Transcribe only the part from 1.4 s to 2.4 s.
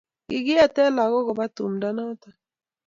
tumdo noto